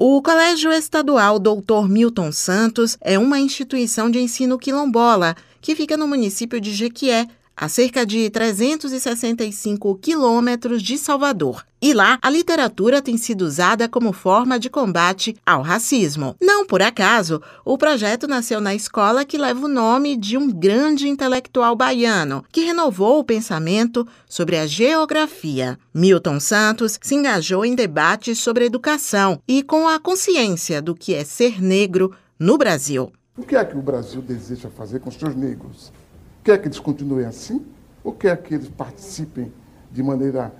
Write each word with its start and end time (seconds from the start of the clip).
O 0.00 0.22
Colégio 0.22 0.70
Estadual 0.70 1.40
Dr. 1.40 1.88
Milton 1.88 2.30
Santos 2.30 2.96
é 3.00 3.18
uma 3.18 3.40
instituição 3.40 4.08
de 4.08 4.20
ensino 4.20 4.56
quilombola 4.56 5.34
que 5.60 5.74
fica 5.74 5.96
no 5.96 6.06
município 6.06 6.60
de 6.60 6.72
Jequié, 6.72 7.26
a 7.60 7.68
cerca 7.68 8.06
de 8.06 8.30
365 8.30 9.96
quilômetros 9.96 10.80
de 10.80 10.96
Salvador. 10.96 11.66
E 11.82 11.92
lá, 11.92 12.18
a 12.22 12.30
literatura 12.30 13.02
tem 13.02 13.16
sido 13.16 13.42
usada 13.42 13.88
como 13.88 14.12
forma 14.12 14.58
de 14.58 14.70
combate 14.70 15.36
ao 15.44 15.62
racismo. 15.62 16.36
Não 16.40 16.64
por 16.64 16.82
acaso, 16.82 17.42
o 17.64 17.76
projeto 17.76 18.28
nasceu 18.28 18.60
na 18.60 18.76
escola 18.76 19.24
que 19.24 19.36
leva 19.36 19.66
o 19.66 19.68
nome 19.68 20.16
de 20.16 20.36
um 20.36 20.50
grande 20.50 21.08
intelectual 21.08 21.74
baiano, 21.74 22.44
que 22.52 22.64
renovou 22.64 23.18
o 23.18 23.24
pensamento 23.24 24.06
sobre 24.28 24.56
a 24.56 24.66
geografia. 24.66 25.76
Milton 25.92 26.38
Santos 26.38 26.98
se 27.02 27.14
engajou 27.16 27.64
em 27.64 27.74
debates 27.74 28.38
sobre 28.38 28.66
educação 28.66 29.40
e 29.48 29.64
com 29.64 29.88
a 29.88 29.98
consciência 29.98 30.80
do 30.80 30.94
que 30.94 31.12
é 31.12 31.24
ser 31.24 31.60
negro 31.60 32.12
no 32.38 32.56
Brasil. 32.56 33.12
O 33.36 33.42
que 33.42 33.56
é 33.56 33.64
que 33.64 33.76
o 33.76 33.82
Brasil 33.82 34.20
deseja 34.20 34.68
fazer 34.68 35.00
com 35.00 35.08
os 35.08 35.16
seus 35.16 35.34
negros? 35.34 35.92
Quer 36.48 36.56
que 36.62 36.68
eles 36.68 36.78
continuem 36.78 37.26
assim 37.26 37.62
ou 38.02 38.10
quer 38.10 38.42
que 38.42 38.54
eles 38.54 38.70
participem 38.70 39.52
de 39.92 40.02
maneira 40.02 40.50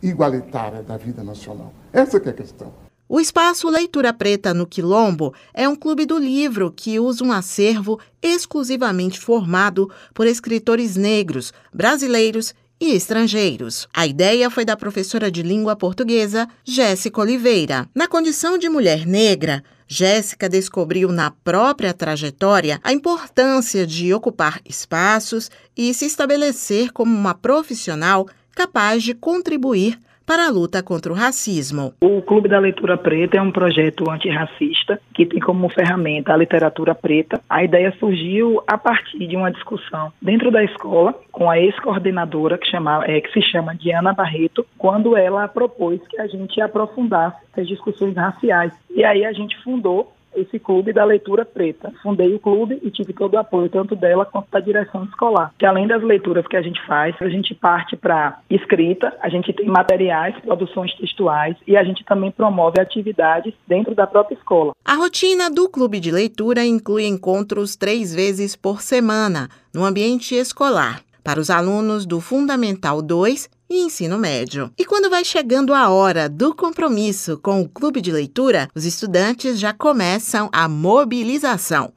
igualitária 0.00 0.84
da 0.84 0.96
vida 0.96 1.24
nacional? 1.24 1.74
Essa 1.92 2.18
é 2.18 2.28
a 2.28 2.32
questão. 2.32 2.72
O 3.08 3.18
Espaço 3.18 3.68
Leitura 3.68 4.12
Preta 4.12 4.54
no 4.54 4.68
Quilombo 4.68 5.34
é 5.52 5.68
um 5.68 5.74
clube 5.74 6.06
do 6.06 6.16
livro 6.16 6.70
que 6.70 7.00
usa 7.00 7.24
um 7.24 7.32
acervo 7.32 7.98
exclusivamente 8.22 9.18
formado 9.18 9.90
por 10.14 10.28
escritores 10.28 10.94
negros, 10.94 11.52
brasileiros 11.74 12.54
e 12.80 12.94
estrangeiros. 12.94 13.86
A 13.92 14.06
ideia 14.06 14.48
foi 14.48 14.64
da 14.64 14.76
professora 14.76 15.30
de 15.30 15.42
língua 15.42 15.76
portuguesa 15.76 16.48
Jéssica 16.64 17.20
Oliveira. 17.20 17.88
Na 17.94 18.08
condição 18.08 18.56
de 18.56 18.68
mulher 18.68 19.06
negra, 19.06 19.62
Jéssica 19.86 20.48
descobriu 20.48 21.10
na 21.12 21.30
própria 21.30 21.92
trajetória 21.92 22.80
a 22.82 22.92
importância 22.92 23.86
de 23.86 24.14
ocupar 24.14 24.60
espaços 24.64 25.50
e 25.76 25.92
se 25.92 26.06
estabelecer 26.06 26.92
como 26.92 27.14
uma 27.14 27.34
profissional 27.34 28.26
capaz 28.54 29.02
de 29.02 29.14
contribuir 29.14 29.98
para 30.30 30.46
a 30.46 30.48
luta 30.48 30.80
contra 30.80 31.12
o 31.12 31.16
racismo. 31.16 31.92
O 32.00 32.22
Clube 32.22 32.48
da 32.48 32.60
Leitura 32.60 32.96
Preta 32.96 33.36
é 33.36 33.42
um 33.42 33.50
projeto 33.50 34.08
antirracista 34.08 35.00
que 35.12 35.26
tem 35.26 35.40
como 35.40 35.68
ferramenta 35.68 36.32
a 36.32 36.36
literatura 36.36 36.94
preta. 36.94 37.40
A 37.50 37.64
ideia 37.64 37.92
surgiu 37.98 38.62
a 38.64 38.78
partir 38.78 39.26
de 39.26 39.34
uma 39.34 39.50
discussão 39.50 40.12
dentro 40.22 40.52
da 40.52 40.62
escola 40.62 41.18
com 41.32 41.50
a 41.50 41.58
ex-coordenadora 41.58 42.56
que, 42.58 42.70
é, 43.08 43.20
que 43.20 43.32
se 43.32 43.42
chama 43.42 43.74
Diana 43.74 44.12
Barreto, 44.12 44.64
quando 44.78 45.16
ela 45.16 45.48
propôs 45.48 46.00
que 46.08 46.20
a 46.20 46.28
gente 46.28 46.60
aprofundasse 46.60 47.36
as 47.56 47.66
discussões 47.66 48.14
raciais. 48.14 48.72
E 48.88 49.02
aí 49.02 49.24
a 49.24 49.32
gente 49.32 49.60
fundou 49.64 50.12
esse 50.34 50.58
clube 50.58 50.92
da 50.92 51.04
leitura 51.04 51.44
preta. 51.44 51.92
Fundei 52.02 52.34
o 52.34 52.38
clube 52.38 52.78
e 52.82 52.90
tive 52.90 53.12
todo 53.12 53.34
o 53.34 53.38
apoio, 53.38 53.68
tanto 53.68 53.96
dela 53.96 54.24
quanto 54.24 54.50
da 54.50 54.60
direção 54.60 55.04
escolar. 55.04 55.52
Que 55.58 55.66
além 55.66 55.86
das 55.86 56.02
leituras 56.02 56.46
que 56.46 56.56
a 56.56 56.62
gente 56.62 56.80
faz, 56.86 57.14
a 57.20 57.28
gente 57.28 57.54
parte 57.54 57.96
para 57.96 58.38
escrita, 58.48 59.16
a 59.20 59.28
gente 59.28 59.52
tem 59.52 59.66
materiais, 59.66 60.34
produções 60.40 60.94
textuais 60.94 61.56
e 61.66 61.76
a 61.76 61.84
gente 61.84 62.04
também 62.04 62.30
promove 62.30 62.80
atividades 62.80 63.54
dentro 63.66 63.94
da 63.94 64.06
própria 64.06 64.34
escola. 64.36 64.72
A 64.84 64.94
rotina 64.94 65.50
do 65.50 65.68
clube 65.68 66.00
de 66.00 66.10
leitura 66.10 66.64
inclui 66.64 67.06
encontros 67.06 67.76
três 67.76 68.14
vezes 68.14 68.56
por 68.56 68.80
semana 68.80 69.48
no 69.74 69.84
ambiente 69.84 70.34
escolar. 70.34 71.02
Para 71.22 71.40
os 71.40 71.50
alunos 71.50 72.06
do 72.06 72.20
Fundamental 72.20 73.02
2 73.02 73.59
e 73.70 73.82
ensino 73.82 74.18
médio. 74.18 74.72
E 74.76 74.84
quando 74.84 75.08
vai 75.08 75.24
chegando 75.24 75.72
a 75.72 75.88
hora 75.88 76.28
do 76.28 76.52
compromisso 76.52 77.38
com 77.38 77.62
o 77.62 77.68
clube 77.68 78.00
de 78.00 78.10
leitura, 78.10 78.68
os 78.74 78.84
estudantes 78.84 79.58
já 79.58 79.72
começam 79.72 80.50
a 80.52 80.68
mobilização. 80.68 81.92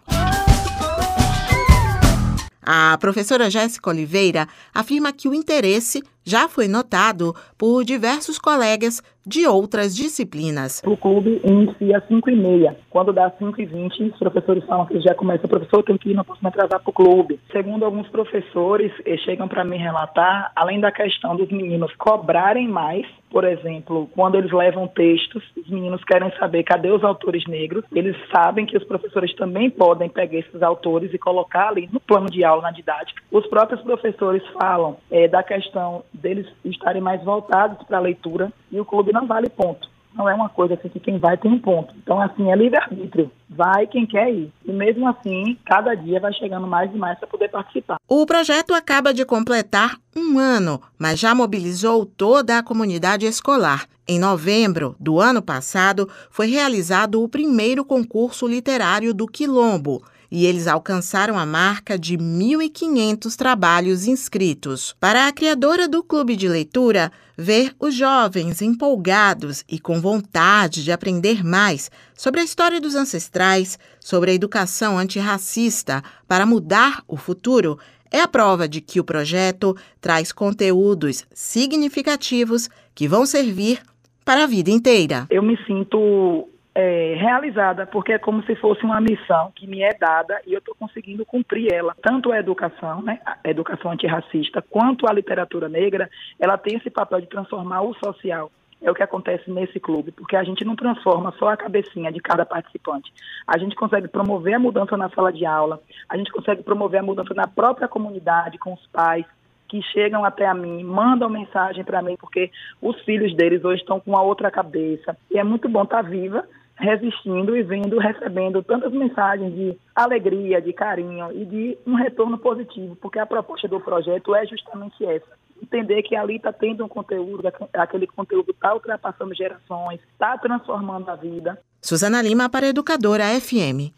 A 2.66 2.98
professora 2.98 3.50
Jéssica 3.50 3.90
Oliveira 3.90 4.48
afirma 4.74 5.12
que 5.12 5.28
o 5.28 5.34
interesse 5.34 6.02
já 6.24 6.48
foi 6.48 6.68
notado 6.68 7.36
por 7.58 7.84
diversos 7.84 8.38
colegas 8.38 9.02
de 9.26 9.48
outras 9.48 9.96
disciplinas. 9.96 10.82
O 10.86 10.98
clube 10.98 11.42
inicia 11.44 11.98
às 11.98 12.08
5 12.08 12.30
e 12.30 12.36
meia. 12.36 12.78
Quando 12.90 13.14
dá 13.14 13.32
5 13.32 13.62
e 13.62 13.66
20, 13.66 14.04
os 14.04 14.20
professores 14.20 14.64
falam 14.66 14.86
que 14.86 15.00
já 15.00 15.16
começa. 15.16 15.48
Professor 15.48 15.84
tem 15.84 15.98
que 15.98 16.10
ir, 16.10 16.14
não 16.14 16.26
posso 16.26 16.44
me 16.44 16.50
atrasar 16.50 16.82
para 16.82 16.90
o 16.90 16.94
clube. 16.94 17.40
Segundo 17.52 17.86
alguns 17.86 18.08
professores, 18.10 18.92
chegam 19.24 19.48
para 19.48 19.64
me 19.64 19.78
relatar, 19.78 20.52
além 20.56 20.80
da 20.80 20.92
questão 20.92 21.36
dos 21.36 21.50
meninos 21.50 21.94
cobrarem 21.96 22.68
mais, 22.68 23.06
por 23.34 23.46
exemplo, 23.46 24.08
quando 24.14 24.36
eles 24.36 24.52
levam 24.52 24.88
textos, 24.88 25.44
os 25.58 25.68
meninos 25.68 26.04
querem 26.04 26.32
saber 26.38 26.62
cadê 26.64 26.92
os 26.92 27.04
autores 27.04 27.44
negros. 27.48 27.84
Eles 27.92 28.16
sabem 28.32 28.64
que 28.64 28.78
os 28.78 28.84
professores 28.84 29.34
também 29.36 29.72
podem 29.72 30.08
pegar 30.08 30.38
esses 30.38 30.62
autores 30.62 31.12
e 31.12 31.18
colocar 31.18 31.70
ali 31.70 31.90
no 31.92 32.00
plano 32.00 32.30
de 32.30 32.44
aula, 32.44 32.62
na 32.62 32.72
didática. 32.72 33.24
Os 33.32 33.48
próprios 33.48 33.82
professores 33.82 34.44
falam 34.54 34.98
é, 35.10 35.28
da 35.28 35.42
questão 35.42 36.04
deles 36.14 36.48
estarem 36.64 37.02
mais 37.02 37.24
voltados 37.24 37.86
para 37.88 37.98
a 37.98 38.02
leitura 38.02 38.52
e 38.72 38.80
o 38.80 38.86
clube 38.86 39.12
não 39.12 39.26
vale 39.26 39.50
ponto. 39.50 39.92
Não 40.16 40.30
é 40.30 40.34
uma 40.36 40.50
coisa 40.50 40.76
assim 40.76 40.90
que 40.90 41.00
quem 41.00 41.18
vai 41.18 41.38
tem 41.38 41.52
um 41.52 41.60
ponto. 41.60 41.94
Então, 41.98 42.22
assim, 42.22 42.52
é 42.52 42.56
livre-arbítrio. 42.56 43.32
Vai 43.50 43.88
quem 43.88 44.06
quer 44.06 44.32
ir. 44.32 44.52
E 44.64 44.72
mesmo 44.72 45.08
assim, 45.08 45.58
cada 45.66 45.96
dia 45.96 46.20
vai 46.20 46.32
chegando 46.34 46.68
mais 46.68 46.94
e 46.94 46.98
mais 46.98 47.18
para 47.18 47.28
poder 47.28 47.50
participar. 47.50 47.98
O 48.08 48.26
projeto 48.26 48.76
acaba 48.76 49.12
de 49.12 49.26
completar 49.26 49.98
um 50.16 50.38
ano, 50.38 50.80
mas 51.00 51.20
já 51.20 51.34
mobilizou 51.34 52.06
toda 52.06 52.60
a 52.60 52.64
comunidade 52.64 53.26
escolar. 53.26 53.88
Em 54.08 54.20
novembro 54.20 54.96
do 55.00 55.20
ano 55.20 55.42
passado, 55.42 56.08
foi 56.30 56.48
realizado 56.48 57.24
o 57.24 57.30
primeiro 57.30 57.84
concurso 57.84 58.48
literário 58.48 59.14
do 59.14 59.26
Quilombo 59.26 60.04
e 60.34 60.48
eles 60.48 60.68
alcançaram 60.68 61.38
a 61.38 61.46
marca 61.46 61.96
de 61.98 62.18
1.500 62.18 63.36
trabalhos 63.36 64.08
inscritos. 64.08 64.96
Para 65.00 65.28
a 65.28 65.32
criadora 65.32 65.88
do 65.88 66.02
clube 66.02 66.36
de 66.36 66.50
leitura, 66.50 67.12
ver 67.38 67.76
os 67.80 67.94
jovens 67.94 68.60
empolgados 68.60 69.64
e 69.70 69.78
com 69.78 70.02
vontade 70.02 70.84
de 70.84 70.92
aprender 70.92 71.46
mais 71.46 71.92
sobre 72.16 72.42
a 72.42 72.44
história 72.44 72.82
dos 72.82 72.96
ancestrais, 72.96 73.78
sobre 74.00 74.32
a 74.32 74.34
educação 74.34 74.98
antirracista 74.98 76.02
para 76.28 76.48
mudar 76.48 77.04
o 77.08 77.16
futuro, 77.16 77.78
é 78.10 78.20
a 78.20 78.28
prova 78.28 78.68
de 78.68 78.82
que 78.82 79.00
o 79.00 79.04
projeto 79.04 79.78
traz 80.02 80.32
conteúdos 80.32 81.28
significativos 81.32 82.72
que 82.96 83.08
vão 83.08 83.28
servir 83.28 83.84
para 84.26 84.46
a 84.46 84.48
vida 84.48 84.72
inteira. 84.72 85.28
Eu 85.30 85.44
me 85.44 85.56
sinto 85.68 86.50
é, 86.76 87.16
realizada, 87.16 87.86
porque 87.86 88.14
é 88.14 88.18
como 88.18 88.44
se 88.44 88.56
fosse 88.56 88.84
uma 88.84 89.00
missão 89.00 89.52
que 89.56 89.68
me 89.68 89.82
é 89.82 89.94
dada 89.94 90.42
e 90.48 90.54
eu 90.54 90.60
estou 90.60 90.76
conseguindo 90.76 91.26
cumprir 91.26 91.72
ela. 91.72 91.96
Tanto 92.02 92.32
a 92.32 92.40
educação, 92.40 93.02
né, 93.02 93.20
a 93.26 93.50
educação 93.50 93.92
antirracista, 93.92 94.62
quanto 94.62 95.08
a 95.08 95.14
literatura 95.14 95.70
negra, 95.70 96.10
ela 96.40 96.58
tem 96.58 96.78
esse 96.78 96.90
papel 96.90 97.22
de 97.22 97.28
transformar 97.28 97.82
o 97.82 97.94
social. 97.96 98.52
É 98.82 98.92
o 98.92 98.94
que 98.94 99.04
acontece 99.04 99.50
nesse 99.50 99.80
clube, 99.80 100.12
porque 100.12 100.36
a 100.36 100.44
gente 100.44 100.66
não 100.66 100.76
transforma 100.76 101.34
só 101.40 101.50
a 101.50 101.58
cabecinha 101.58 102.12
de 102.12 102.20
cada 102.20 102.46
participante. 102.46 103.14
A 103.48 103.58
gente 103.58 103.76
consegue 103.78 104.10
promover 104.10 104.56
a 104.56 104.60
mudança 104.60 104.98
na 104.98 105.10
sala 105.10 105.32
de 105.32 105.46
aula, 105.46 105.80
a 106.10 106.18
gente 106.18 106.30
consegue 106.32 106.64
promover 106.64 107.00
a 107.00 107.04
mudança 107.04 107.34
na 107.34 107.48
própria 107.48 107.88
comunidade, 107.88 108.58
com 108.58 108.74
os 108.74 108.86
pais, 108.88 109.26
que 109.70 109.82
chegam 109.82 110.26
até 110.26 110.46
a 110.46 110.54
mim, 110.54 110.84
mandam 110.84 111.30
mensagem 111.30 111.84
para 111.84 112.02
mim, 112.02 112.18
porque 112.20 112.52
os 112.82 113.00
filhos 113.04 113.34
deles 113.36 113.64
hoje 113.64 113.82
estão 113.82 114.02
com 114.02 114.12
uma 114.12 114.22
outra 114.22 114.52
cabeça. 114.52 115.18
E 115.32 115.40
é 115.40 115.44
muito 115.46 115.70
bom 115.70 115.84
estar 115.84 116.04
tá 116.04 116.10
viva 116.10 116.44
resistindo 116.76 117.56
e 117.56 117.64
vindo, 117.64 117.98
recebendo 118.00 118.64
tantas 118.64 118.92
mensagens 118.92 119.54
de 119.54 119.78
alegria, 119.96 120.62
de 120.62 120.74
carinho 120.74 121.32
e 121.32 121.46
de 121.46 121.78
um 121.86 121.96
retorno 121.96 122.38
positivo, 122.38 122.96
porque 122.96 123.20
a 123.20 123.26
proposta 123.26 123.68
do 123.68 123.80
projeto 123.80 124.36
é 124.36 124.46
justamente 124.46 125.06
essa. 125.06 125.44
Entender 125.62 126.04
que 126.04 126.16
ali 126.16 126.36
está 126.36 126.52
tendo 126.52 126.84
um 126.84 126.90
conteúdo, 126.90 127.44
aquele 127.74 128.08
conteúdo 128.08 128.52
está 128.52 128.74
ultrapassando 128.74 129.34
gerações, 129.34 130.00
está 130.12 130.38
transformando 130.38 131.10
a 131.10 131.16
vida. 131.16 131.58
Suzana 131.82 132.22
Lima 132.22 132.50
para 132.50 132.68
Educadora 132.68 133.26
FM. 133.40 133.94